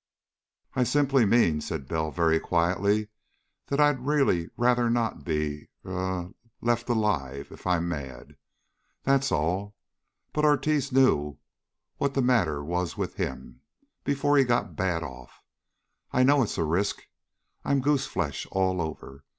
"I 0.73 0.83
simply 0.83 1.25
mean," 1.27 1.61
said 1.61 1.87
Bell 1.87 2.09
very 2.09 2.39
quietly, 2.39 3.09
"that 3.67 3.79
I'd 3.79 3.99
really 4.03 4.49
rather 4.57 4.89
not 4.89 5.23
be 5.23 5.69
er 5.85 6.31
left 6.59 6.89
alive 6.89 7.51
if 7.51 7.67
I'm 7.67 7.87
mad. 7.87 8.35
That's 9.03 9.31
all. 9.31 9.75
But 10.33 10.43
Ortiz 10.43 10.91
knew 10.91 11.37
what 11.97 12.13
was 12.13 12.15
the 12.15 12.23
matter 12.23 12.63
with 12.63 13.13
him 13.13 13.61
before 14.03 14.39
he 14.39 14.43
got 14.43 14.75
bad 14.75 15.03
off. 15.03 15.43
I 16.11 16.23
know 16.23 16.41
it's 16.41 16.57
a 16.57 16.63
risk. 16.63 17.07
I'm 17.63 17.79
goose 17.79 18.07
flesh 18.07 18.47
all 18.51 18.81
over. 18.81 19.23